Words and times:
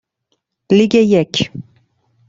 لیگ 0.71 0.95
یک 0.95 1.51